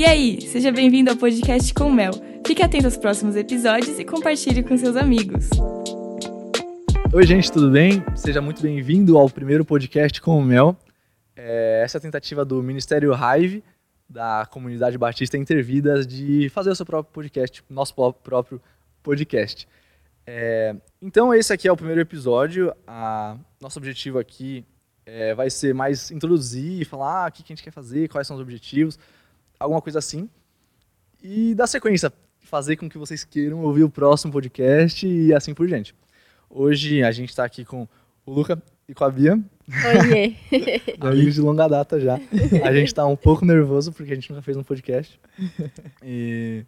[0.00, 2.12] E aí, seja bem-vindo ao podcast com Mel.
[2.46, 5.50] Fique atento aos próximos episódios e compartilhe com seus amigos.
[7.12, 8.02] Oi, gente, tudo bem?
[8.16, 10.74] Seja muito bem-vindo ao primeiro podcast com o Mel.
[11.36, 13.62] É, essa é a tentativa do Ministério Hive,
[14.08, 18.58] da comunidade Batista Intervidas, de fazer o seu próprio podcast, nosso próprio
[19.02, 19.68] podcast.
[20.26, 22.74] É, então, esse aqui é o primeiro episódio.
[22.86, 24.64] A, nosso objetivo aqui
[25.04, 28.36] é, vai ser mais introduzir, falar ah, o que a gente quer fazer, quais são
[28.36, 28.98] os objetivos,
[29.60, 30.28] alguma coisa assim.
[31.22, 32.10] E dar sequência,
[32.40, 35.94] fazer com que vocês queiram ouvir o próximo podcast e assim por diante.
[36.48, 37.86] Hoje a gente está aqui com
[38.24, 39.38] o Luca e com a Bia.
[39.68, 40.34] Oiê!
[40.98, 42.14] Amigos de longa data já.
[42.64, 45.20] A gente está um pouco nervoso porque a gente nunca fez um podcast.
[46.02, 46.64] E...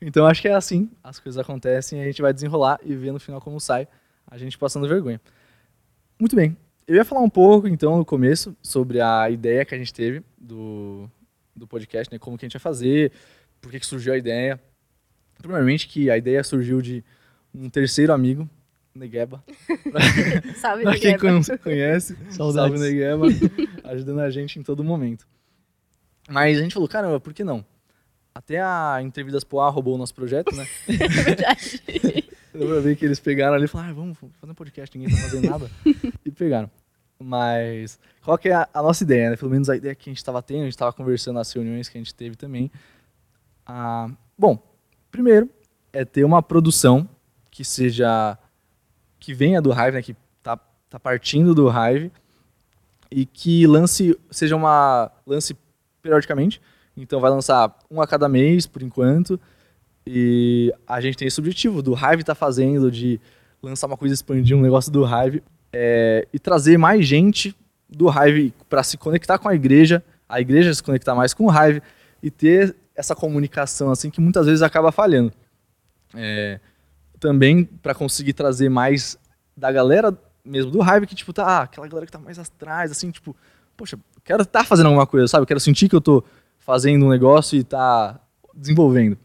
[0.00, 3.12] Então acho que é assim, as coisas acontecem e a gente vai desenrolar e ver
[3.12, 3.86] no final como sai,
[4.26, 5.20] a gente passando vergonha.
[6.18, 6.56] Muito bem,
[6.88, 10.22] eu ia falar um pouco, então, no começo, sobre a ideia que a gente teve
[10.38, 11.06] do,
[11.60, 12.18] do podcast, né?
[12.18, 13.12] Como que a gente ia fazer,
[13.60, 14.60] por que, que surgiu a ideia.
[15.38, 17.04] Primeiramente, que a ideia surgiu de
[17.54, 18.48] um terceiro amigo,
[18.94, 19.42] Negueba.
[20.56, 21.58] Salve, pra quem Negueba.
[21.58, 23.26] conhece, salve Negueba,
[23.84, 25.26] ajudando a gente em todo momento.
[26.28, 27.64] Mas a gente falou, caramba, por que não?
[28.34, 30.66] Até a Entrevidas Poá roubou o nosso projeto, né?
[30.88, 31.82] É verdade.
[32.52, 35.14] Deu pra ver que eles pegaram ali e falaram, ah, vamos fazer um podcast, ninguém
[35.14, 35.70] tá fazendo nada.
[36.24, 36.70] e pegaram.
[37.22, 39.36] Mas qual que é a, a, nossa ideia, né?
[39.36, 41.88] Pelo menos a ideia que a gente estava tendo, a gente estava conversando nas reuniões
[41.88, 42.70] que a gente teve também.
[43.66, 44.58] Ah, bom,
[45.10, 45.48] primeiro
[45.92, 47.08] é ter uma produção
[47.50, 48.38] que seja
[49.18, 50.02] que venha do Hive, né?
[50.02, 52.10] Que tá, tá partindo do Hive
[53.10, 55.54] e que lance seja uma lance
[56.00, 56.60] periodicamente.
[56.96, 59.38] Então vai lançar um a cada mês por enquanto.
[60.06, 63.20] E a gente tem esse objetivo do Hive tá fazendo de
[63.62, 67.54] lançar uma coisa, expandir um negócio do Hive é, e trazer mais gente
[67.88, 71.50] do Hive para se conectar com a igreja, a igreja se conectar mais com o
[71.50, 71.82] Hive
[72.22, 75.32] e ter essa comunicação assim que muitas vezes acaba falhando.
[76.14, 76.60] É,
[77.18, 79.18] também para conseguir trazer mais
[79.56, 82.90] da galera mesmo do Hive que tipo tá ah, aquela galera que tá mais atrás
[82.90, 83.36] assim tipo
[83.76, 86.24] poxa quero estar tá fazendo alguma coisa sabe quero sentir que eu tô
[86.58, 88.18] fazendo um negócio e tá
[88.54, 89.16] desenvolvendo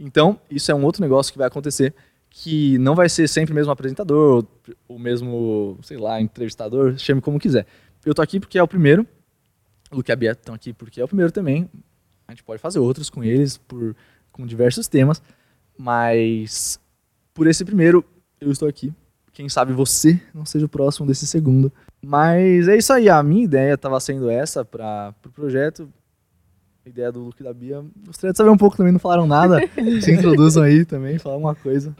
[0.00, 1.94] então isso é um outro negócio que vai acontecer
[2.36, 4.44] que não vai ser sempre o mesmo apresentador,
[4.88, 7.64] o mesmo, sei lá, entrevistador, chame como quiser.
[8.04, 9.06] Eu tô aqui porque é o primeiro,
[9.88, 11.70] o Luke e a Bia estão aqui porque é o primeiro também.
[12.26, 13.94] A gente pode fazer outros com eles, por,
[14.32, 15.22] com diversos temas,
[15.78, 16.80] mas
[17.32, 18.04] por esse primeiro
[18.40, 18.92] eu estou aqui.
[19.32, 21.72] Quem sabe você não seja o próximo desse segundo.
[22.02, 25.88] Mas é isso aí, a minha ideia estava sendo essa para o pro projeto.
[26.84, 27.82] A ideia do Luke e da Bia.
[28.04, 29.60] Gostaria de saber um pouco também, não falaram nada.
[30.02, 31.94] Se introduzam aí também, falar uma coisa.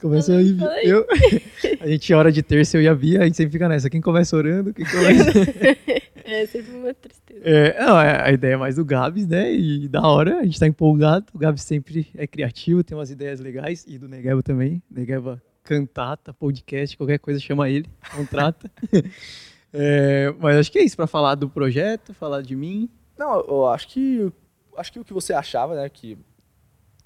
[0.00, 1.06] Começa aí, eu.
[1.80, 3.88] A gente ora de terça, eu e a Bia, a gente sempre fica nessa.
[3.88, 5.30] Quem começa orando, quem começa.
[6.24, 7.40] é sempre uma tristeza.
[7.42, 9.52] É, não, a ideia é mais do Gabs, né?
[9.52, 11.26] E da hora, a gente tá empolgado.
[11.32, 13.84] O Gabs sempre é criativo, tem umas ideias legais.
[13.86, 14.82] E do Negeba também.
[14.90, 18.70] Negeba cantata, podcast, qualquer coisa chama ele, contrata.
[19.72, 22.88] é, mas acho que é isso, para falar do projeto, falar de mim.
[23.18, 24.32] Não, eu acho que.
[24.76, 25.88] Acho que o que você achava, né?
[25.88, 26.18] Que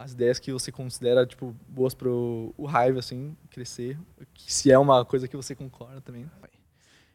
[0.01, 3.99] as ideias que você considera tipo boas pro o Hive assim crescer,
[4.35, 6.25] se é uma coisa que você concorda também.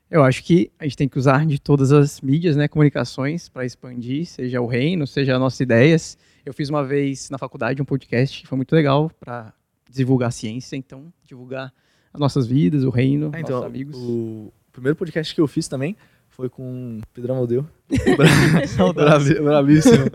[0.09, 3.65] Eu acho que a gente tem que usar de todas as mídias, né, comunicações para
[3.65, 6.15] expandir, seja o reino, seja as nossas ideias.
[6.45, 9.51] Eu fiz uma vez na faculdade um podcast que foi muito legal para
[9.89, 11.73] divulgar a ciência, então divulgar
[12.13, 13.97] as nossas vidas, o reino, ah, então, nossos amigos.
[13.97, 15.97] O primeiro podcast que eu fiz também
[16.29, 17.65] foi com Pedro Amaldeu.
[19.43, 20.05] Bravíssimo.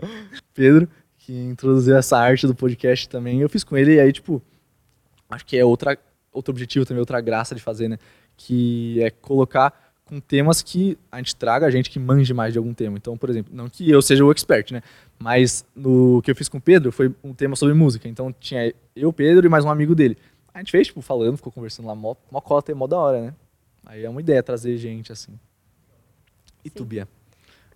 [0.53, 0.87] Pedro
[1.21, 3.41] que introduziu essa arte do podcast também.
[3.41, 4.41] Eu fiz com ele e aí, tipo,
[5.29, 5.97] acho que é outra,
[6.31, 7.97] outro objetivo também, outra graça de fazer, né?
[8.35, 12.57] Que é colocar com temas que a gente traga a gente que manje mais de
[12.57, 12.97] algum tema.
[12.97, 14.81] Então, por exemplo, não que eu seja o expert, né?
[15.19, 18.09] Mas no que eu fiz com o Pedro foi um tema sobre música.
[18.09, 20.17] Então tinha eu, Pedro e mais um amigo dele.
[20.53, 23.21] A gente fez, tipo, falando, ficou conversando lá, mó, mó cota e mó da hora,
[23.21, 23.33] né?
[23.85, 25.39] Aí é uma ideia trazer gente assim.
[26.65, 26.75] E Sim.
[26.75, 27.07] tu, Bia?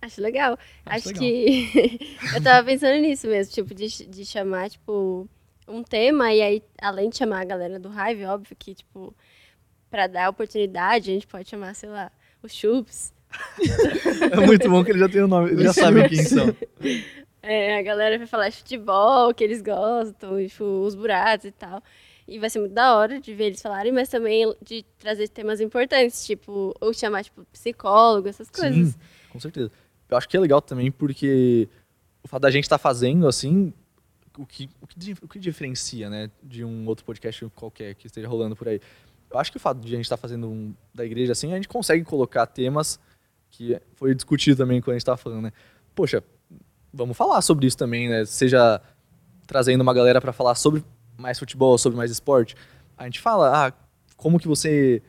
[0.06, 0.56] Acho legal.
[0.84, 1.20] Acho, Acho legal.
[1.20, 5.28] que eu tava pensando nisso mesmo, tipo, de, de chamar, tipo,
[5.66, 9.12] um tema e aí, além de chamar a galera do Hive, óbvio que, tipo,
[9.90, 12.10] pra dar oportunidade, a gente pode chamar, sei lá,
[12.40, 13.12] os Chups.
[14.32, 16.46] é muito bom que ele já tem o nome, ele já sabe quem são.
[17.48, 21.80] É, a galera vai falar futebol, que eles gostam, tipo, os buratos e tal.
[22.26, 25.60] E vai ser muito da hora de ver eles falarem, mas também de trazer temas
[25.60, 28.88] importantes, tipo, ou chamar, tipo, psicólogo, essas coisas.
[28.88, 28.94] Sim,
[29.30, 29.70] com certeza
[30.08, 31.68] eu acho que é legal também porque
[32.22, 33.72] o fato da gente estar tá fazendo assim,
[34.38, 38.28] o que, o, que, o que diferencia, né, de um outro podcast qualquer que esteja
[38.28, 38.80] rolando por aí.
[39.30, 41.52] Eu acho que o fato de a gente estar tá fazendo um da igreja assim,
[41.52, 43.00] a gente consegue colocar temas
[43.50, 45.52] que foi discutido também quando a gente estava falando, né?
[45.94, 46.22] Poxa,
[46.92, 48.24] vamos falar sobre isso também, né?
[48.24, 48.80] Seja
[49.46, 50.84] trazendo uma galera para falar sobre
[51.16, 52.54] mais futebol, sobre mais esporte.
[52.96, 53.72] A gente fala, ah,
[54.16, 55.02] como que você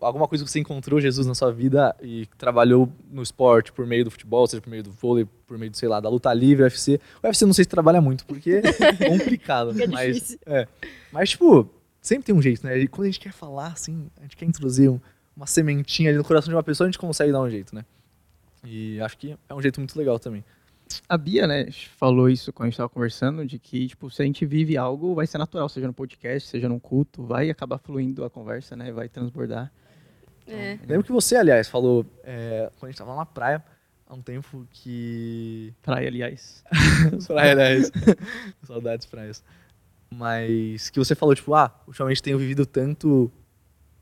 [0.00, 4.04] alguma coisa que você encontrou Jesus na sua vida e trabalhou no esporte por meio
[4.04, 6.62] do futebol, seja por meio do vôlei, por meio, do, sei lá, da luta livre,
[6.64, 7.00] UFC.
[7.22, 8.62] O UFC não sei se trabalha muito, porque é
[9.08, 9.70] complicado.
[9.80, 10.38] É mas, difícil.
[10.46, 10.66] é.
[11.12, 11.68] mas, tipo,
[12.00, 12.78] sempre tem um jeito, né?
[12.78, 15.00] E quando a gente quer falar, assim, a gente quer introduzir um-
[15.36, 17.84] uma sementinha ali no coração de uma pessoa, a gente consegue dar um jeito, né?
[18.64, 20.44] E acho que é um jeito muito legal também.
[21.08, 24.24] A Bia, né, falou isso quando a gente tava conversando, de que, tipo, se a
[24.24, 28.24] gente vive algo, vai ser natural, seja no podcast, seja num culto, vai acabar fluindo
[28.24, 29.72] a conversa, né, vai transbordar.
[30.46, 30.78] É.
[30.86, 33.64] Lembro que você, aliás, falou, é, quando a gente tava lá na praia,
[34.06, 36.62] há um tempo que Praia, aliás.
[37.26, 37.92] Praia 10.
[38.64, 39.42] Saudades praias.
[40.10, 43.32] Mas que você falou, tipo, ah, ultimamente tenho vivido tanto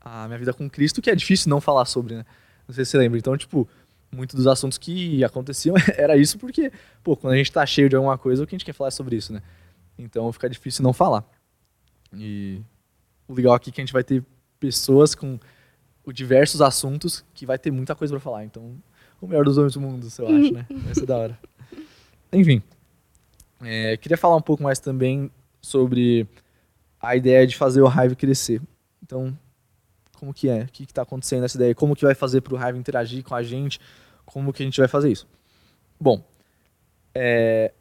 [0.01, 2.25] a minha vida com Cristo que é difícil não falar sobre, né?
[2.67, 3.17] Não sei se você lembra.
[3.17, 3.67] Então, tipo,
[4.11, 6.71] muitos dos assuntos que aconteciam era isso porque,
[7.03, 8.89] pô, quando a gente tá cheio de alguma coisa, o que a gente quer falar
[8.89, 9.41] é sobre isso, né?
[9.97, 11.23] Então fica difícil não falar.
[12.13, 12.61] E
[13.27, 14.23] o legal aqui é que a gente vai ter
[14.59, 15.39] pessoas com
[16.13, 18.43] diversos assuntos que vai ter muita coisa pra falar.
[18.43, 18.75] Então,
[19.21, 20.65] o melhor dos homens do mundo, eu acho, né?
[20.83, 21.39] Vai ser da hora.
[22.33, 22.61] Enfim,
[23.61, 25.29] é, queria falar um pouco mais também
[25.61, 26.27] sobre
[26.99, 28.61] a ideia de fazer o Hive crescer.
[29.03, 29.37] Então,
[30.21, 30.61] como que é?
[30.61, 31.73] O que está acontecendo nessa ideia?
[31.73, 33.79] Como que vai fazer para o Hive interagir com a gente?
[34.23, 35.27] Como que a gente vai fazer isso?
[35.99, 36.23] Bom,
[37.15, 37.73] é,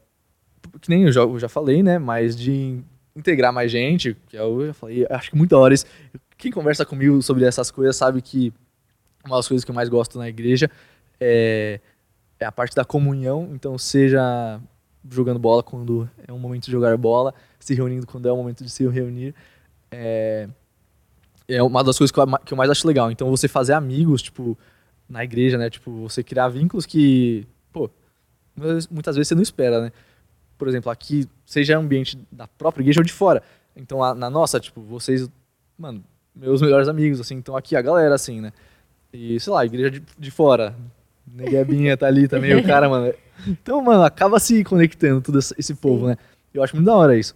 [0.81, 1.99] que nem eu já, eu já falei, né?
[1.99, 2.81] Mas de
[3.15, 5.85] integrar mais gente, que eu já falei, acho que muita hora isso.
[6.39, 8.55] Quem conversa comigo sobre essas coisas sabe que
[9.23, 10.71] uma das coisas que eu mais gosto na igreja
[11.21, 11.79] é,
[12.39, 13.51] é a parte da comunhão.
[13.53, 14.59] Então, seja
[15.11, 18.65] jogando bola quando é um momento de jogar bola, se reunindo quando é o momento
[18.65, 19.35] de se reunir.
[19.91, 20.49] É,
[21.55, 23.11] é uma das coisas que eu, que eu mais acho legal.
[23.11, 24.57] Então, você fazer amigos, tipo,
[25.09, 25.69] na igreja, né?
[25.71, 27.91] Tipo, você criar vínculos que, pô,
[28.91, 29.93] muitas vezes- você não espera, né?
[30.59, 33.43] Por exemplo, aqui, seja ambiente da própria igreja ou de fora.
[33.77, 35.29] Então, a- na nossa, tipo, vocês,
[35.79, 36.03] mano,
[36.35, 37.35] meus melhores amigos, assim.
[37.37, 38.53] Então, aqui a galera, assim, né?
[39.13, 40.75] E, sei lá, a igreja de, de fora.
[41.27, 43.13] Neguebinha tá ali também, o cara, mano.
[43.47, 46.17] Então, mano, acaba se conectando todo esse esse povo, né?
[46.53, 47.35] Eu acho muito da hora isso.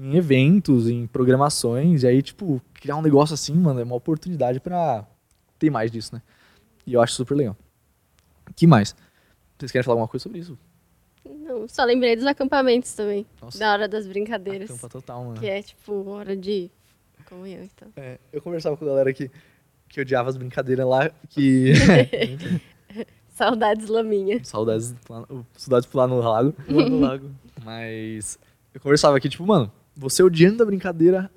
[0.00, 4.60] Em eventos, em programações, e aí, tipo, criar um negócio assim, mano, é uma oportunidade
[4.60, 5.04] pra
[5.58, 6.22] ter mais disso, né?
[6.86, 7.56] E eu acho super legal.
[8.54, 8.94] que mais?
[9.58, 10.56] Vocês querem falar alguma coisa sobre isso?
[11.28, 13.26] Não, só lembrei dos acampamentos também.
[13.42, 14.70] Nossa, Da hora das brincadeiras.
[14.70, 15.40] acampa total, mano.
[15.40, 16.70] Que é, tipo, hora de
[17.28, 17.88] comunhão e tal.
[17.96, 19.28] É, eu conversava com a galera que,
[19.88, 21.72] que odiava as brincadeiras lá, que.
[23.30, 24.42] Saudades laminha.
[24.44, 24.94] saudades,
[25.56, 26.54] saudades de pular no lago.
[26.68, 27.30] Lá no lago.
[27.64, 28.38] Mas
[28.74, 31.28] eu conversava aqui, tipo, mano, você odiando a brincadeira,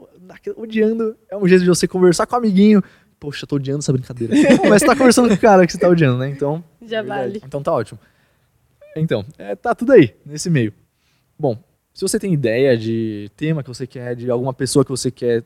[0.55, 2.83] odiando, é um jeito de você conversar com o amiguinho.
[3.19, 4.35] Poxa, tô odiando essa brincadeira.
[4.57, 6.29] Pô, mas você tá conversando com o cara que você tá odiando, né?
[6.29, 6.63] Então.
[6.85, 7.41] Já vale.
[7.43, 7.99] Então tá ótimo.
[8.95, 10.73] Então, é, tá tudo aí, nesse meio.
[11.39, 11.57] Bom,
[11.93, 15.43] se você tem ideia de tema que você quer, de alguma pessoa que você quer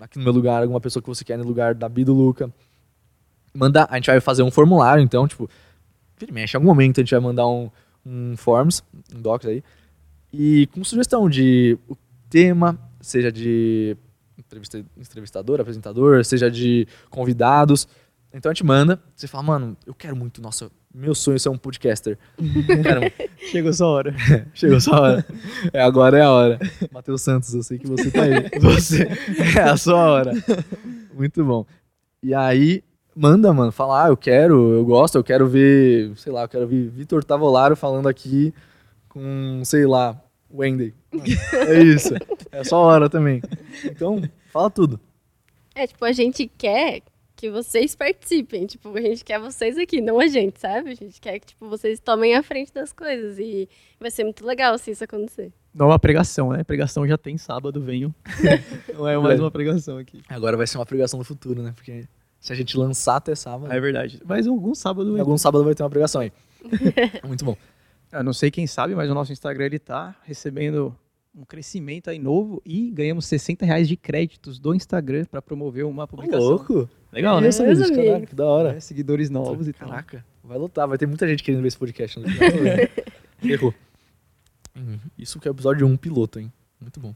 [0.00, 2.50] aqui no meu lugar, alguma pessoa que você quer no lugar da Bi do Luca,
[3.52, 5.48] manda, a gente vai fazer um formulário, então, tipo,
[6.18, 7.70] vira mexe, em algum momento a gente vai mandar um,
[8.06, 8.82] um forms,
[9.14, 9.62] um docs aí,
[10.32, 11.78] e com sugestão de
[12.34, 13.96] tema, seja de
[14.36, 17.86] entrevista- entrevistador, apresentador, seja de convidados.
[18.32, 21.48] Então a gente manda, você fala, mano, eu quero muito, nossa, meu sonho é ser
[21.50, 22.18] um podcaster.
[22.82, 23.12] Caramba,
[23.52, 24.14] Chegou sua hora.
[24.52, 25.26] chegou sua hora.
[25.72, 26.58] É, agora é a hora.
[26.90, 28.32] Matheus Santos, eu sei que você tá aí.
[28.60, 29.06] Você,
[29.56, 30.32] é a sua hora.
[31.14, 31.64] Muito bom.
[32.20, 32.82] E aí,
[33.14, 36.66] manda, mano, fala, ah, eu quero, eu gosto, eu quero ver, sei lá, eu quero
[36.66, 38.52] ver Vitor Tavolaro falando aqui
[39.08, 40.20] com, sei lá,
[40.54, 40.94] Wendy.
[41.52, 42.14] É isso.
[42.52, 43.42] É sua hora também.
[43.84, 45.00] Então, fala tudo.
[45.74, 47.02] É, tipo, a gente quer
[47.36, 48.66] que vocês participem.
[48.66, 50.90] Tipo, a gente quer vocês aqui, não a gente, sabe?
[50.90, 53.38] A gente quer que, tipo, vocês tomem a frente das coisas.
[53.38, 53.68] E
[53.98, 55.52] vai ser muito legal se isso acontecer.
[55.74, 56.62] Não é uma pregação, né?
[56.62, 58.14] Pregação já tem sábado, venham.
[58.94, 60.22] Não é mais uma pregação aqui.
[60.28, 61.72] Agora vai ser uma pregação no futuro, né?
[61.74, 62.04] Porque
[62.38, 64.22] se a gente lançar até sábado, É verdade.
[64.24, 65.18] Mas algum sábado.
[65.18, 66.32] algum sábado vai ter uma pregação aí.
[67.26, 67.56] Muito bom.
[68.14, 70.94] Eu não sei quem sabe, mas o nosso Instagram ele tá recebendo
[71.36, 76.04] um crescimento aí novo e ganhamos 60 reais de créditos do Instagram para promover uma
[76.04, 76.40] Ô, publicação.
[76.48, 76.88] louco.
[77.12, 77.50] Legal, Eu né?
[77.50, 78.28] caralho, amigos.
[78.30, 78.76] que da hora.
[78.76, 79.88] É, seguidores novos e tal.
[79.88, 82.18] Caraca, vai lotar, vai ter muita gente querendo ver esse podcast.
[82.20, 82.50] No final.
[83.42, 83.74] Errou.
[84.76, 86.52] Hum, Isso que é o episódio 1 piloto, hein?
[86.80, 87.14] Muito bom.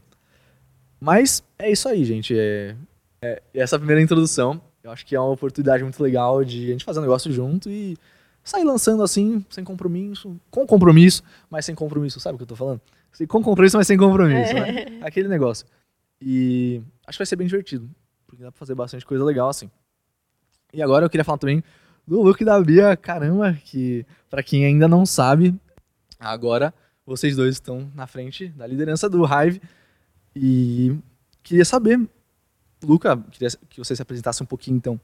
[0.99, 2.37] Mas é isso aí, gente.
[2.37, 2.75] É,
[3.21, 6.83] é- essa primeira introdução, eu acho que é uma oportunidade muito legal de a gente
[6.85, 7.97] fazer um negócio junto e
[8.43, 12.55] sair lançando assim, sem compromisso, com compromisso, mas sem compromisso, sabe o que eu tô
[12.55, 12.81] falando?
[13.27, 14.99] Com compromisso, mas sem compromisso, né?
[15.01, 15.65] Aquele negócio.
[16.21, 17.89] E acho que vai ser bem divertido,
[18.27, 19.69] porque dá pra fazer bastante coisa legal assim.
[20.73, 21.63] E agora eu queria falar também
[22.07, 25.55] do look da Bia, caramba, que pra quem ainda não sabe,
[26.19, 26.73] agora
[27.05, 29.61] vocês dois estão na frente da liderança do Hive.
[30.35, 30.95] E
[31.41, 31.99] queria saber,
[32.83, 34.99] Luca, queria que você se apresentasse um pouquinho, então,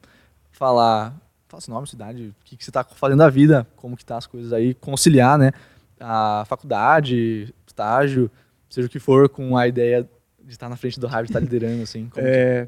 [0.51, 4.05] falar, fala seu nome, cidade, o que, que você está fazendo da vida, como que
[4.05, 5.51] tá as coisas aí, conciliar, né,
[5.99, 8.29] a faculdade, estágio,
[8.69, 10.09] seja o que for, com a ideia
[10.43, 12.09] de estar na frente do de estar liderando, assim.
[12.09, 12.67] Como É,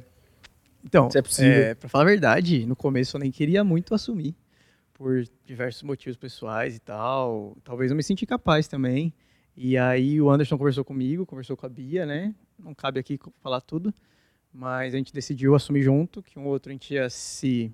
[0.84, 1.51] então, Se é possível.
[1.51, 4.36] é, pra falar a verdade, no começo eu nem queria muito assumir,
[4.93, 7.55] por diversos motivos pessoais e tal.
[7.63, 9.13] Talvez eu me senti capaz também.
[9.55, 12.34] E aí o Anderson conversou comigo, conversou com a Bia, né?
[12.57, 13.93] Não cabe aqui falar tudo,
[14.51, 17.72] mas a gente decidiu assumir junto, que um outro a gente ia se,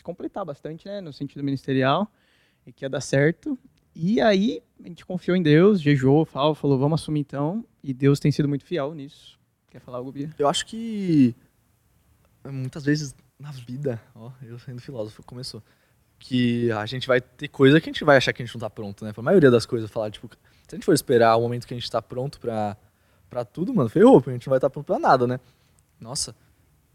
[0.00, 1.00] se completar bastante, né?
[1.00, 2.10] No sentido ministerial,
[2.66, 3.58] e que ia dar certo.
[3.94, 7.64] E aí a gente confiou em Deus, jejou, falou, falou, vamos assumir então.
[7.84, 9.38] E Deus tem sido muito fiel nisso.
[9.70, 10.30] Quer falar algo, Bia?
[10.38, 11.34] Eu acho que
[12.44, 15.62] muitas vezes na vida, ó, eu sendo filósofo, começou,
[16.18, 18.60] que a gente vai ter coisa que a gente vai achar que a gente não
[18.60, 19.12] tá pronto, né?
[19.12, 20.28] Pra maioria das coisas, falar, tipo,
[20.66, 22.76] se a gente for esperar o momento que a gente tá pronto pra,
[23.28, 25.38] pra tudo, mano, ferrou, a gente não vai estar pronto pra nada, né?
[26.00, 26.34] Nossa,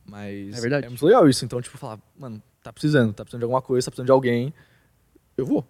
[0.06, 0.86] mas É verdade.
[0.86, 3.86] é muito legal isso, então, tipo, falar, mano, tá precisando, tá precisando de alguma coisa,
[3.86, 4.52] tá precisando de alguém,
[5.38, 5.64] eu vou.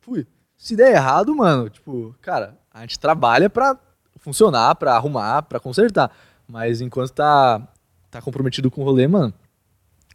[0.00, 0.26] Fui.
[0.56, 3.78] Se der errado, mano, tipo, cara, a gente trabalha pra
[4.16, 6.10] funcionar, pra arrumar, pra consertar.
[6.48, 7.68] Mas enquanto tá,
[8.10, 9.32] tá comprometido com o rolê, mano,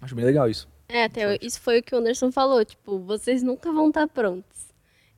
[0.02, 0.68] acho bem legal isso.
[0.90, 2.66] É, até isso foi o que o Anderson falou.
[2.66, 4.68] Tipo, vocês nunca vão estar prontos.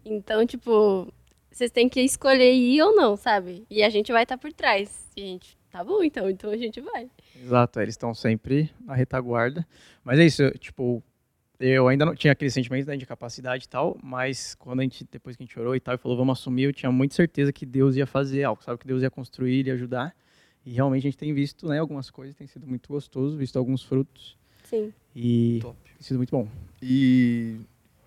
[0.05, 1.11] Então, tipo,
[1.49, 3.65] vocês têm que escolher ir ou não, sabe?
[3.67, 5.09] E a gente vai estar por trás.
[5.17, 7.09] E a gente, tá bom, então, então a gente vai.
[7.41, 9.65] Exato, eles estão sempre na retaguarda.
[10.03, 11.03] Mas é isso, eu, tipo,
[11.59, 15.07] eu ainda não tinha aquele sentimento né, de capacidade e tal, mas quando a gente,
[15.09, 17.53] depois que a gente orou e tal, e falou, vamos assumir, eu tinha muita certeza
[17.53, 18.79] que Deus ia fazer algo, sabe?
[18.79, 20.15] Que Deus ia construir, ia ajudar.
[20.65, 23.83] E realmente a gente tem visto, né, algumas coisas, tem sido muito gostoso, visto alguns
[23.83, 24.37] frutos.
[24.63, 24.93] Sim.
[25.15, 25.77] E Top.
[25.83, 26.47] tem sido muito bom.
[26.81, 27.57] E,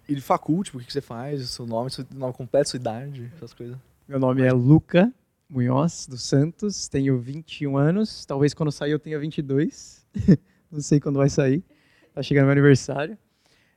[0.09, 2.71] e de facul, tipo, o que, que você faz, o seu nome, seu nome completo,
[2.71, 3.77] sua idade, essas coisas.
[4.09, 5.13] Meu nome é Luca
[5.49, 10.05] Munhoz dos Santos, tenho 21 anos, talvez quando sair eu tenha 22,
[10.71, 11.63] não sei quando vai sair,
[12.13, 13.17] tá chegando meu aniversário.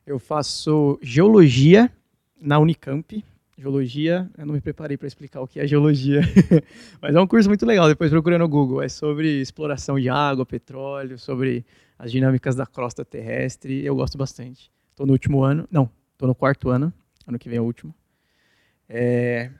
[0.05, 1.91] Eu faço geologia
[2.41, 3.23] na Unicamp.
[3.55, 6.21] Geologia, eu não me preparei para explicar o que é geologia,
[7.01, 8.81] mas é um curso muito legal, depois procura no Google.
[8.81, 11.65] É sobre exploração de água, petróleo, sobre
[11.97, 14.71] as dinâmicas da crosta terrestre, eu gosto bastante.
[14.89, 16.91] Estou no último ano, não, estou no quarto ano,
[17.27, 17.93] ano que vem é o último.
[18.87, 19.51] É,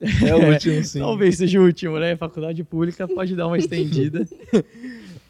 [0.00, 1.00] É o último, sim.
[1.00, 2.16] Talvez seja o último, né?
[2.16, 4.26] Faculdade pública pode dar uma estendida.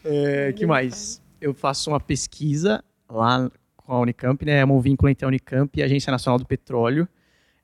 [0.05, 1.23] É, que mais?
[1.41, 4.59] Eu faço uma pesquisa lá com a Unicamp, né?
[4.59, 7.09] É um vínculo entre a Unicamp e a Agência Nacional do Petróleo.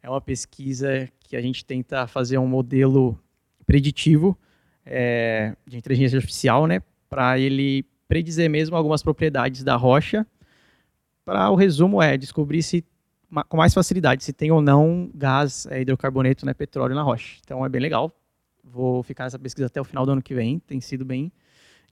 [0.02, 3.18] É uma pesquisa que a gente tenta fazer um modelo
[3.66, 4.38] preditivo
[4.84, 6.80] é, de inteligência artificial, né?
[7.08, 10.26] Para ele predizer mesmo algumas propriedades da rocha.
[11.24, 12.84] Para o resumo é descobrir se
[13.48, 17.38] com mais facilidade se tem ou não gás, é, hidrocarboneto, né, petróleo na rocha.
[17.42, 18.14] Então é bem legal.
[18.62, 20.58] Vou ficar nessa pesquisa até o final do ano que vem.
[20.58, 21.32] Tem sido bem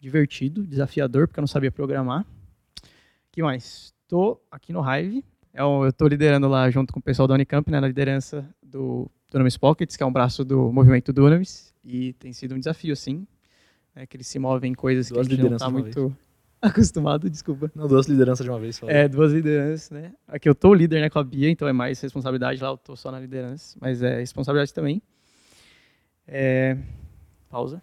[0.00, 2.24] divertido, desafiador, porque eu não sabia programar.
[3.30, 3.92] que mais?
[4.02, 5.24] Estou aqui no Hive.
[5.54, 9.10] É Eu estou liderando lá junto com o pessoal da Unicamp, né, na liderança do
[9.30, 11.74] Dunamis Pockets, que é um braço do movimento Dunamis.
[11.84, 13.26] E tem sido um desafio, sim.
[13.94, 16.16] Né, que eles se movem em coisas Duas que a gente não está muito
[16.62, 17.70] acostumado, desculpa.
[17.74, 18.78] Não, duas lideranças de uma vez.
[18.78, 18.96] Falei.
[18.96, 20.12] É, duas lideranças, né?
[20.28, 22.76] Aqui eu tô o líder, né, com a Bia, então é mais responsabilidade lá, eu
[22.76, 25.02] tô só na liderança, mas é responsabilidade também.
[26.26, 26.76] É...
[27.50, 27.82] Pausa.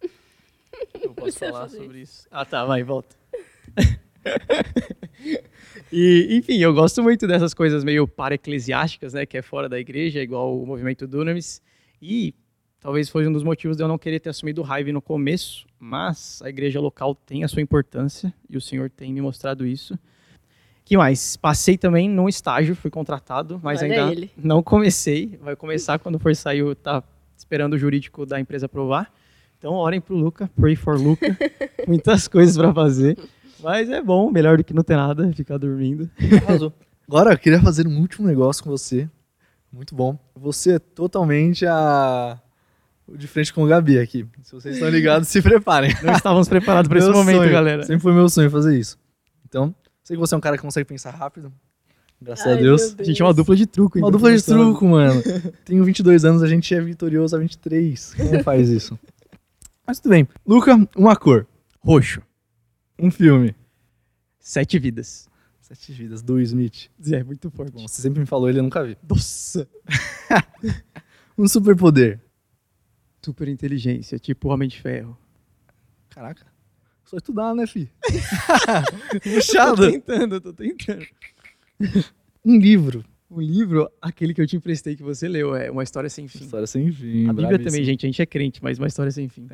[1.02, 2.26] Eu posso falar sobre isso.
[2.30, 3.14] Ah, tá, vai, volta.
[5.92, 10.20] e, enfim, eu gosto muito dessas coisas meio para-eclesiásticas, né, que é fora da igreja,
[10.20, 11.60] igual o movimento Dunamis,
[12.00, 12.34] e
[12.80, 15.66] talvez foi um dos motivos de eu não querer ter assumido o Hive no começo,
[15.78, 19.98] mas a igreja local tem a sua importância, e o Senhor tem me mostrado isso.
[20.84, 21.36] que mais?
[21.36, 24.30] Passei também num estágio, fui contratado, mas Olha ainda ele.
[24.36, 25.38] não comecei.
[25.40, 27.02] Vai começar quando for sair, o- tá
[27.36, 29.12] esperando o jurídico da empresa aprovar.
[29.58, 31.36] Então orem pro Luca, pray for Luca.
[31.86, 33.16] Muitas coisas para fazer.
[33.62, 36.10] Mas é bom, melhor do que não ter nada, ficar dormindo.
[36.46, 36.72] Arrasou.
[37.06, 39.08] Agora eu queria fazer um último negócio com você.
[39.70, 40.18] Muito bom.
[40.34, 42.40] Você é totalmente a.
[43.16, 44.26] de frente com o Gabi aqui.
[44.42, 45.94] Se vocês estão ligados, se preparem.
[46.02, 47.50] Não estávamos preparados para esse momento, sonho.
[47.50, 47.82] galera.
[47.82, 48.98] Sempre foi meu sonho fazer isso.
[49.48, 51.52] Então, sei que você é um cara que consegue pensar rápido.
[52.20, 52.94] Graças Ai, a Deus.
[52.94, 53.98] meu A gente é uma dupla de truco.
[53.98, 55.22] Uma então, dupla de truco, mano.
[55.64, 58.14] Tenho 22 anos, a gente é vitorioso a 23.
[58.14, 58.98] Como faz isso?
[59.86, 60.28] Mas tudo bem.
[60.46, 61.46] Luca, uma cor.
[61.80, 62.20] Roxo.
[62.98, 63.54] Um filme.
[64.38, 65.28] Sete vidas.
[65.60, 66.90] Sete vidas, do Smith.
[67.10, 67.72] É, muito forte.
[67.72, 68.96] Bom, você sempre me falou ele, eu nunca vi.
[69.08, 69.66] Nossa.
[71.38, 72.20] Um superpoder.
[73.24, 75.16] Super inteligência, tipo Homem de Ferro.
[76.08, 76.46] Caraca.
[77.04, 77.90] Só estudar, né, fi?
[79.12, 79.90] Tô Puxado.
[79.90, 81.04] tentando, tô tentando.
[82.44, 83.04] Um livro.
[83.30, 86.44] Um livro, aquele que eu te emprestei que você leu, é Uma História Sem Fim.
[86.44, 87.24] História sem fim.
[87.26, 87.64] a Bíblia bravíssimo.
[87.70, 89.48] também, gente, a gente é crente, mas Uma História Sem Fim.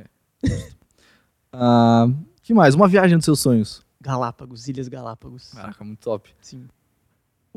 [1.53, 2.07] Ah,
[2.43, 2.75] que mais?
[2.75, 3.85] Uma viagem dos seus sonhos.
[4.01, 5.53] Galápagos, Ilhas Galápagos.
[5.53, 6.31] Caraca, muito top.
[6.41, 6.67] Sim.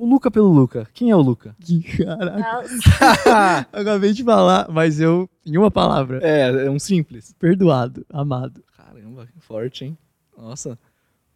[0.01, 0.87] O Luca pelo Luca.
[0.93, 1.55] Quem é o Luca?
[1.59, 2.63] Que caraca.
[3.73, 7.33] Acabei de falar, mas eu, em uma palavra, É, é um simples.
[7.37, 8.63] perdoado, amado.
[8.77, 9.97] Caramba, que forte, hein?
[10.37, 10.79] Nossa.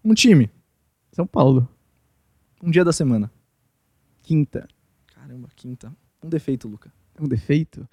[0.03, 0.49] Um time.
[1.11, 1.67] São Paulo,
[2.61, 3.29] Um dia da semana.
[4.21, 4.65] quinta.
[5.13, 5.93] Caramba, quinta.
[6.23, 6.91] Um defeito, Luca.
[7.19, 7.87] Um defeito?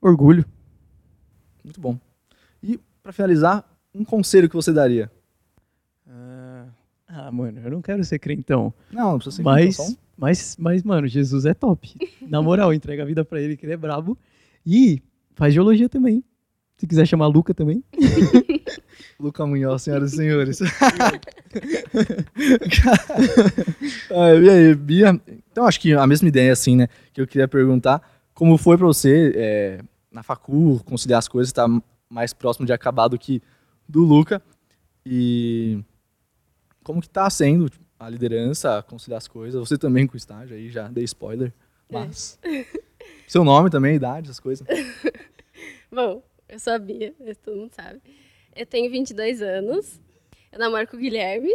[0.00, 0.44] Orgulho.
[1.62, 1.98] Muito bom.
[2.62, 5.10] E, pra finalizar, um conselho que você daria.
[7.16, 8.74] Ah, mano, eu não quero ser crentão.
[8.90, 11.94] Não, não precisa ser Mas, um- mas, mas, mano, Jesus é top.
[12.28, 14.18] Na moral, entrega a vida pra ele, que ele é brabo.
[14.66, 15.00] E
[15.34, 16.24] faz geologia também.
[16.76, 17.84] Se quiser chamar Luca também.
[19.20, 20.58] Luca Munhoz, senhoras e senhores.
[24.10, 25.20] Ah, e aí, Bia?
[25.50, 26.88] Então, acho que a mesma ideia, assim, né?
[27.12, 28.02] Que eu queria perguntar.
[28.34, 29.80] Como foi pra você, é,
[30.10, 31.66] na facul, conciliar as coisas, tá
[32.10, 33.40] mais próximo de acabar do que
[33.88, 34.42] do Luca.
[35.06, 35.78] E
[36.84, 39.58] como que tá sendo a liderança, conciliar as coisas?
[39.58, 41.52] Você também com o estágio aí, já dei spoiler.
[41.90, 42.38] Mas...
[43.26, 44.66] Seu nome também, idade, essas coisas.
[45.90, 48.00] Bom, eu sou a Bia, isso todo mundo sabe.
[48.54, 50.00] Eu tenho 22 anos.
[50.52, 51.54] Eu namoro com o Guilherme.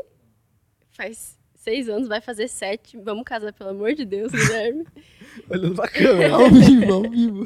[0.91, 2.97] Faz seis anos, vai fazer sete.
[2.97, 4.85] Vamos casar, pelo amor de Deus, Guilherme.
[5.49, 6.33] Olhando pra câmera.
[6.33, 7.45] Ao vivo, ao vivo.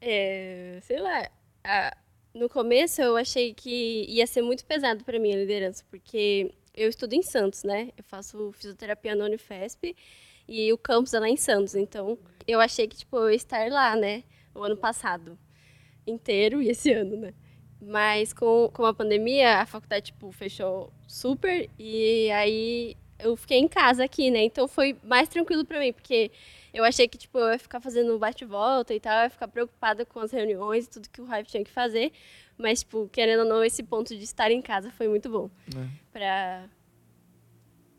[0.00, 1.28] É, sei lá,
[1.64, 1.96] a-
[2.34, 6.88] no começo eu achei que ia ser muito pesado para mim a liderança, porque eu
[6.88, 7.90] estudo em Santos, né?
[7.96, 9.94] Eu faço fisioterapia na Unifesp
[10.48, 13.70] e o campus é lá em Santos, então eu achei que tipo eu ia estar
[13.70, 14.24] lá, né?
[14.54, 15.38] O ano passado
[16.06, 17.34] inteiro e esse ano, né?
[17.80, 23.68] Mas com, com a pandemia, a faculdade tipo fechou super e aí eu fiquei em
[23.68, 24.42] casa aqui, né?
[24.44, 26.30] Então foi mais tranquilo para mim, porque
[26.74, 30.04] eu achei que, tipo, eu ia ficar fazendo bate-volta e tal, eu ia ficar preocupada
[30.04, 32.12] com as reuniões e tudo que o Hive tinha que fazer.
[32.58, 35.50] Mas, tipo, querendo ou não, esse ponto de estar em casa foi muito bom.
[35.76, 35.88] É.
[36.12, 36.68] Pra...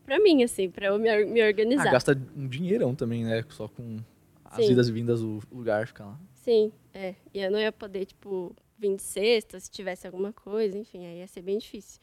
[0.05, 1.89] Pra mim, assim, pra eu me, me Ah, organizar.
[1.91, 3.43] gasta um dinheirão também, né?
[3.49, 3.97] Só com
[4.43, 4.71] as Sim.
[4.73, 6.19] idas e vindas do lugar ficar lá.
[6.33, 7.15] Sim, é.
[7.33, 11.19] E eu não ia poder, tipo, vir de sexta, se tivesse alguma coisa, enfim, aí
[11.19, 12.01] ia ser bem difícil.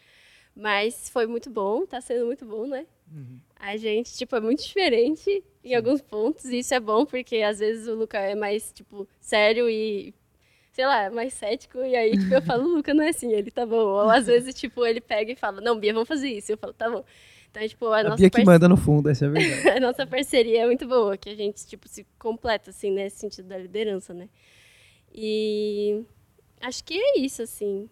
[0.56, 2.86] Mas foi muito bom, tá sendo muito bom, né?
[3.56, 7.58] A gente, tipo, é muito diferente em alguns pontos, e isso é bom, porque às
[7.58, 10.14] vezes o Luca é mais, tipo, sério e,
[10.72, 13.66] sei lá, mais cético, e aí, tipo, eu falo, Luca, não é assim, ele tá
[13.66, 13.76] bom.
[13.76, 16.52] Ou às vezes, tipo, ele pega e fala, não, Bia, vamos fazer isso.
[16.52, 17.04] Eu falo, tá bom.
[17.50, 19.68] Então, tipo, a, A nossa Bia que manda no fundo, essa é a verdade.
[19.76, 23.48] a nossa parceria é muito boa, que a gente, tipo, se completa, assim, nesse sentido
[23.48, 24.28] da liderança, né?
[25.12, 26.02] E
[26.60, 27.90] acho que é isso, assim.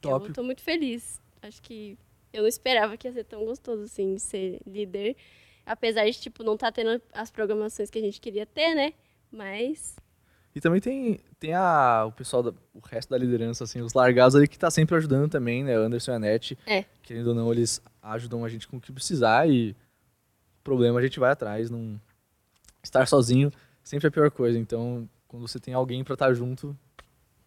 [0.00, 0.28] Top.
[0.28, 1.20] Eu tô muito feliz.
[1.42, 1.98] Acho que
[2.32, 5.16] eu não esperava que ia ser tão gostoso, assim, ser líder.
[5.64, 8.92] Apesar de, tipo, não estar tendo as programações que a gente queria ter, né?
[9.30, 9.96] Mas,
[10.54, 14.36] E também tem, tem a, o pessoal, da, o resto da liderança, assim, os largados
[14.36, 15.78] ali que tá sempre ajudando também, né?
[15.78, 16.58] O Anderson e a.
[16.66, 16.84] É.
[17.02, 19.74] Querendo ou não, eles ajudam a gente com o que precisar e
[20.62, 21.70] problema a gente vai atrás.
[21.70, 21.98] Não...
[22.82, 23.50] Estar sozinho
[23.82, 24.58] sempre é a pior coisa.
[24.58, 26.76] Então, quando você tem alguém pra estar junto,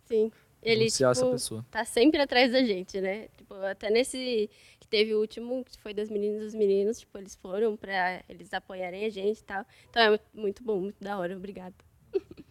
[0.05, 0.31] sim.
[0.63, 3.27] Ele, tipo, tá sempre atrás da gente, né?
[3.37, 4.49] Tipo, até nesse
[4.95, 8.53] teve o último, que foi das meninas e dos meninos, tipo, eles foram pra eles
[8.53, 9.65] apoiarem a gente e tal.
[9.89, 11.73] Então é muito- bom, muito da hora, obrigada.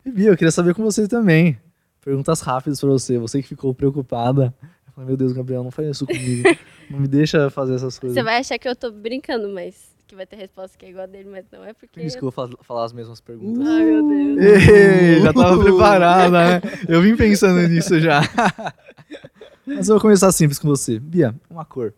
[0.05, 1.59] Bia, eu queria saber com você também.
[2.05, 3.17] Perguntas rápidas pra você.
[3.19, 4.55] Você que ficou preocupada.
[4.63, 6.43] Eu falei, meu Deus, Gabriel, não faz isso comigo.
[6.91, 8.15] não me deixa fazer essas coisas.
[8.15, 11.05] Você vai achar que eu tô brincando, mas que vai ter resposta que é igual
[11.05, 11.99] a dele, mas não é porque.
[11.99, 13.67] Por isso que eu vou fa- falar as mesmas perguntas.
[13.67, 14.39] Ai, meu Deus.
[14.39, 16.61] Ei, já tava preparada, né?
[16.87, 18.21] Eu vim pensando nisso já.
[19.67, 20.99] Mas eu vou começar simples com você.
[20.99, 21.95] Bia, uma cor.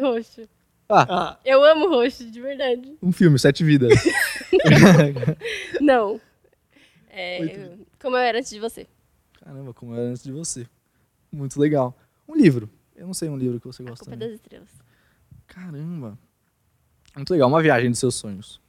[0.00, 0.48] Roxo.
[0.88, 2.96] Ah, Ah, Eu amo roxo, de verdade.
[3.02, 3.92] um filme, Sete Vidas.
[5.80, 6.20] Não.
[7.10, 8.86] É, eu- como eu era antes de você.
[9.40, 10.66] Caramba, como era antes de você.
[11.30, 11.96] Muito legal.
[12.26, 12.70] Um livro.
[12.96, 14.04] Eu não sei um livro que você A gosta.
[14.04, 14.26] Culpa né?
[14.26, 14.70] das Estrelas.
[15.46, 16.18] Caramba.
[17.14, 17.48] Muito legal.
[17.48, 18.60] Uma viagem dos seus sonhos.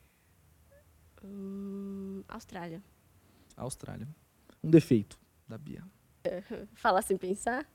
[1.23, 2.81] Hum, Austrália.
[3.55, 4.07] Austrália.
[4.63, 5.83] Um defeito da Bia.
[6.75, 7.65] Falar sem pensar?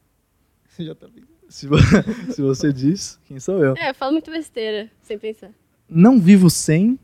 [0.68, 1.24] Você já tá bem.
[1.48, 1.68] Se,
[2.33, 3.74] se você diz, quem sou eu?
[3.77, 5.50] É, eu falo muito besteira, sem pensar.
[5.88, 6.98] Não vivo sem.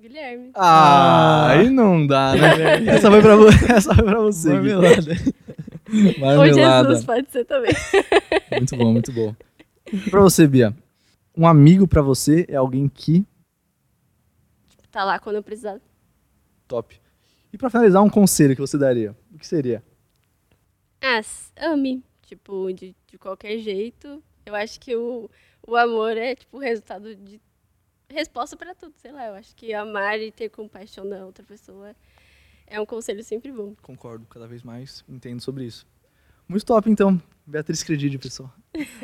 [0.00, 0.52] Guilherme.
[0.54, 2.86] Ah, aí não dá, né?
[2.94, 3.34] essa, foi pra,
[3.76, 4.48] essa foi pra você.
[4.60, 4.72] Gui.
[4.72, 5.12] Marmelada.
[5.90, 6.88] Ou Marmelada.
[6.90, 7.72] Jesus, pode ser também.
[8.52, 9.34] Muito bom, muito bom.
[10.08, 10.72] Pra você, Bia.
[11.36, 13.26] Um amigo pra você é alguém que.
[14.92, 15.80] Tá lá quando eu precisar.
[16.68, 16.98] Top.
[17.52, 19.16] E pra finalizar, um conselho que você daria.
[19.34, 19.82] O que seria?
[21.00, 22.02] Ah, s- ame.
[22.28, 24.22] Tipo, de, de qualquer jeito.
[24.44, 25.30] Eu acho que o,
[25.66, 27.40] o amor é, tipo, o resultado de
[28.06, 29.28] resposta para tudo, sei lá.
[29.28, 31.96] Eu acho que amar e ter compaixão da outra pessoa
[32.66, 33.74] é um conselho sempre bom.
[33.80, 35.86] Concordo, cada vez mais entendo sobre isso.
[36.46, 37.20] Muito top, então.
[37.46, 38.52] Beatriz Credide, pessoal.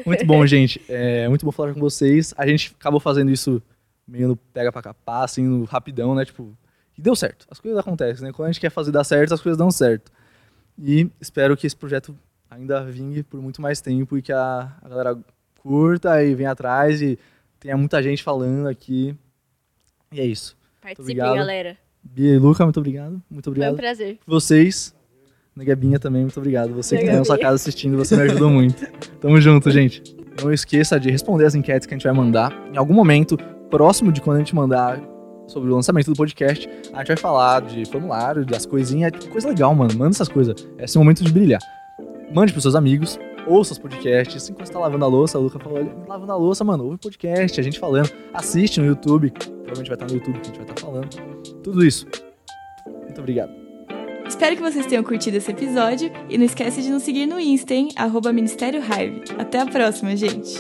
[0.05, 0.83] Muito bom, gente.
[0.87, 2.35] É muito bom falar com vocês.
[2.37, 3.63] A gente acabou fazendo isso
[4.07, 6.27] meio no pega pra capar, assim, no rapidão, né?
[6.27, 6.55] Tipo,
[6.97, 7.47] e deu certo.
[7.51, 8.33] As coisas acontecem, né?
[8.35, 10.13] Quando a gente quer fazer dar certo, as coisas dão certo.
[10.79, 12.15] E espero que esse projeto
[12.55, 15.19] ainda vingue por muito mais tempo e que a, a galera
[15.61, 17.19] curta e venha atrás e
[17.59, 19.15] tenha muita gente falando aqui.
[20.13, 20.57] E é isso.
[20.81, 21.77] Participem, galera.
[22.03, 23.21] Bia e Luca, muito obrigado.
[23.31, 23.71] Muito obrigado.
[23.71, 24.19] Foi um prazer.
[24.27, 24.95] Vocês,
[25.57, 26.75] Negabinha também, muito obrigado.
[26.75, 28.87] Você que está na sua casa assistindo, você me ajudou muito.
[29.21, 30.03] Tamo junto, gente.
[30.43, 32.53] Não esqueça de responder as enquetes que a gente vai mandar.
[32.73, 33.37] Em algum momento,
[33.71, 35.01] próximo de quando a gente mandar
[35.47, 39.13] sobre o lançamento do podcast, a gente vai falar de formulário, das coisinhas.
[39.31, 39.95] Coisa legal, mano.
[39.97, 40.55] Manda essas coisas.
[40.79, 41.61] Esse é o momento de brilhar.
[42.35, 43.17] Mande pros seus amigos,
[43.47, 44.51] ouça os podcasts.
[44.51, 47.61] Enquanto você tá lavando a louça, a Luca falou, lavando a louça, mano, ouve podcast,
[47.61, 48.11] a gente falando.
[48.33, 51.09] Assiste no YouTube, provavelmente vai estar no YouTube que a gente vai estar falando.
[51.63, 52.09] Tudo isso.
[53.05, 53.53] Muito obrigado.
[54.27, 57.73] Espero que vocês tenham curtido esse episódio e não esquece de nos seguir no Insta,
[57.73, 57.91] hein?
[58.33, 59.23] Ministério Hive.
[59.39, 60.59] Até a próxima, gente!